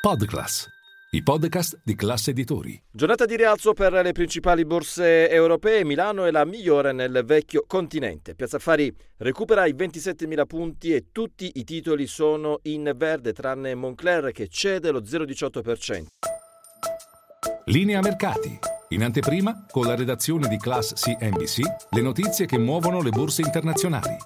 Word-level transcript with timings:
Podclass, 0.00 0.66
i 1.10 1.22
podcast 1.22 1.82
di 1.84 1.94
classe 1.94 2.30
editori. 2.30 2.82
Giornata 2.90 3.26
di 3.26 3.36
rialzo 3.36 3.74
per 3.74 3.92
le 3.92 4.12
principali 4.12 4.64
borse 4.64 5.28
europee. 5.28 5.84
Milano 5.84 6.24
è 6.24 6.30
la 6.30 6.46
migliore 6.46 6.92
nel 6.92 7.22
vecchio 7.22 7.64
continente. 7.66 8.34
Piazza 8.34 8.56
Affari 8.56 8.90
recupera 9.18 9.66
i 9.66 9.74
27.000 9.74 10.46
punti 10.46 10.94
e 10.94 11.08
tutti 11.12 11.50
i 11.56 11.64
titoli 11.64 12.06
sono 12.06 12.60
in 12.62 12.90
verde, 12.96 13.34
tranne 13.34 13.74
Moncler 13.74 14.32
che 14.32 14.48
cede 14.48 14.90
lo 14.90 15.02
0,18%. 15.02 16.06
Linea 17.66 18.00
mercati. 18.00 18.58
In 18.88 19.02
anteprima, 19.02 19.66
con 19.70 19.84
la 19.84 19.94
redazione 19.94 20.48
di 20.48 20.56
Class 20.56 20.94
CNBC, 20.94 21.60
le 21.90 22.00
notizie 22.00 22.46
che 22.46 22.56
muovono 22.56 23.02
le 23.02 23.10
borse 23.10 23.42
internazionali. 23.42 24.16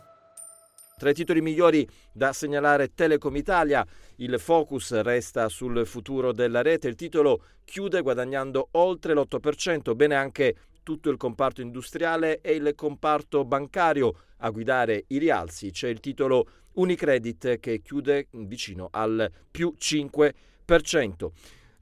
Tra 1.04 1.12
i 1.12 1.16
titoli 1.16 1.42
migliori 1.42 1.86
da 2.10 2.32
segnalare 2.32 2.94
Telecom 2.94 3.36
Italia, 3.36 3.86
il 4.16 4.40
focus 4.40 5.02
resta 5.02 5.50
sul 5.50 5.84
futuro 5.84 6.32
della 6.32 6.62
rete, 6.62 6.88
il 6.88 6.94
titolo 6.94 7.42
chiude 7.62 8.00
guadagnando 8.00 8.68
oltre 8.70 9.12
l'8%, 9.12 9.94
bene 9.94 10.14
anche 10.14 10.54
tutto 10.82 11.10
il 11.10 11.18
comparto 11.18 11.60
industriale 11.60 12.40
e 12.40 12.52
il 12.52 12.72
comparto 12.74 13.44
bancario 13.44 14.14
a 14.38 14.48
guidare 14.48 15.04
i 15.08 15.18
rialzi. 15.18 15.70
C'è 15.72 15.88
il 15.88 16.00
titolo 16.00 16.46
Unicredit 16.72 17.60
che 17.60 17.82
chiude 17.82 18.28
vicino 18.30 18.88
al 18.90 19.30
più 19.50 19.74
5%. 19.78 20.32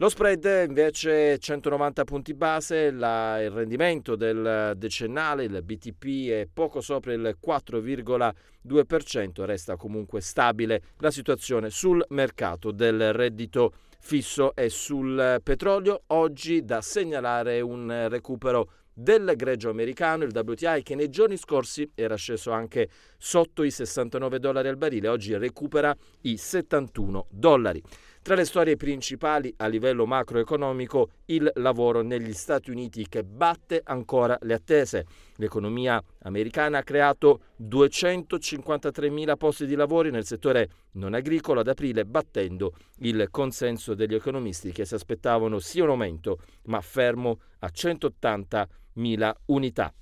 Lo 0.02 0.09
spread 0.09 0.65
invece 0.66 1.38
190 1.38 2.02
punti 2.02 2.34
base, 2.34 2.91
la, 2.91 3.41
il 3.41 3.52
rendimento 3.52 4.16
del 4.16 4.73
decennale, 4.77 5.45
il 5.45 5.62
BTP 5.62 6.28
è 6.28 6.48
poco 6.52 6.80
sopra 6.80 7.12
il 7.12 7.38
4,2%, 7.41 9.45
resta 9.45 9.77
comunque 9.77 10.20
stabile 10.20 10.83
la 10.98 11.12
situazione 11.12 11.70
sul 11.70 12.05
mercato 12.09 12.73
del 12.73 13.12
reddito 13.12 13.75
fisso 14.01 14.56
e 14.56 14.70
sul 14.70 15.38
petrolio. 15.41 16.03
Oggi 16.09 16.64
da 16.64 16.80
segnalare 16.80 17.61
un 17.61 18.09
recupero 18.09 18.70
del 18.92 19.34
greggio 19.37 19.70
americano, 19.70 20.25
il 20.25 20.37
WTI 20.37 20.83
che 20.83 20.97
nei 20.97 21.11
giorni 21.11 21.37
scorsi 21.37 21.89
era 21.94 22.16
sceso 22.16 22.50
anche 22.50 22.89
sotto 23.19 23.62
i 23.62 23.70
69 23.70 24.41
dollari 24.41 24.66
al 24.66 24.77
barile, 24.77 25.06
oggi 25.06 25.37
recupera 25.37 25.97
i 26.22 26.37
71 26.37 27.27
dollari. 27.31 27.81
Tra 28.23 28.37
le 28.37 28.45
storie 28.45 28.77
principali 28.77 29.53
a 29.56 29.67
livello 29.67 30.06
macroeconomico, 30.06 31.11
il 31.25 31.51
lavoro 31.55 32.03
negli 32.03 32.33
Stati 32.33 32.70
Uniti 32.70 33.09
che 33.09 33.25
batte 33.25 33.81
ancora 33.83 34.39
le 34.42 34.55
attese. 34.55 35.06
L'economia 35.39 36.01
americana 36.20 36.78
ha 36.78 36.83
creato 36.84 37.47
253.000 37.61 39.37
posti 39.37 39.67
di 39.67 39.75
lavoro 39.75 40.09
nel 40.11 40.25
settore 40.25 40.69
non 40.93 41.15
agricolo 41.15 41.61
ad 41.61 41.69
aprile, 41.69 42.05
battendo 42.05 42.75
il 42.98 43.27
consenso 43.28 43.95
degli 43.95 44.15
economisti 44.15 44.70
che 44.70 44.84
si 44.84 44.95
aspettavano 44.95 45.59
sia 45.59 45.83
un 45.83 45.91
aumento, 45.91 46.39
ma 46.67 46.81
fermo 46.81 47.41
a 47.59 47.70
180.000 47.75 49.33
unità. 49.47 49.93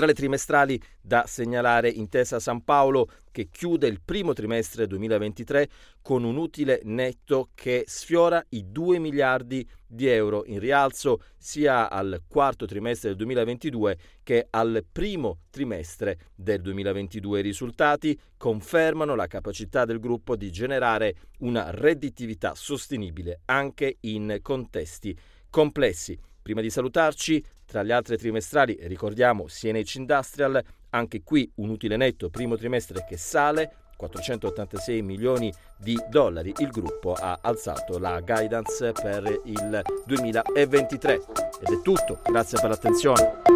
Tra 0.00 0.08
le 0.08 0.14
trimestrali 0.14 0.80
da 0.98 1.24
segnalare 1.26 1.90
Intesa 1.90 2.40
San 2.40 2.64
Paolo 2.64 3.10
che 3.30 3.50
chiude 3.50 3.86
il 3.86 4.00
primo 4.02 4.32
trimestre 4.32 4.86
2023 4.86 5.68
con 6.00 6.24
un 6.24 6.38
utile 6.38 6.80
netto 6.84 7.50
che 7.54 7.84
sfiora 7.86 8.42
i 8.48 8.72
2 8.72 8.98
miliardi 8.98 9.68
di 9.86 10.06
euro 10.06 10.46
in 10.46 10.58
rialzo 10.58 11.20
sia 11.36 11.90
al 11.90 12.22
quarto 12.26 12.64
trimestre 12.64 13.10
del 13.10 13.18
2022 13.18 13.98
che 14.22 14.46
al 14.48 14.86
primo 14.90 15.40
trimestre 15.50 16.30
del 16.34 16.62
2022. 16.62 17.40
I 17.40 17.42
risultati 17.42 18.18
confermano 18.38 19.14
la 19.14 19.26
capacità 19.26 19.84
del 19.84 20.00
gruppo 20.00 20.34
di 20.34 20.50
generare 20.50 21.14
una 21.40 21.72
redditività 21.72 22.54
sostenibile 22.54 23.42
anche 23.44 23.98
in 24.00 24.38
contesti 24.40 25.14
complessi. 25.50 26.18
Prima 26.42 26.60
di 26.60 26.70
salutarci, 26.70 27.44
tra 27.66 27.82
le 27.82 27.92
altre 27.92 28.16
trimestrali 28.16 28.78
ricordiamo 28.82 29.44
CNH 29.44 29.94
Industrial, 29.96 30.62
anche 30.90 31.22
qui 31.22 31.50
un 31.56 31.68
utile 31.68 31.96
netto 31.96 32.30
primo 32.30 32.56
trimestre 32.56 33.04
che 33.06 33.16
sale, 33.16 33.72
486 33.96 35.02
milioni 35.02 35.52
di 35.76 35.98
dollari. 36.08 36.54
Il 36.58 36.70
gruppo 36.70 37.12
ha 37.12 37.38
alzato 37.42 37.98
la 37.98 38.20
guidance 38.20 38.92
per 38.92 39.42
il 39.44 39.82
2023. 40.06 41.14
Ed 41.60 41.68
è 41.68 41.82
tutto, 41.82 42.20
grazie 42.24 42.58
per 42.58 42.70
l'attenzione. 42.70 43.49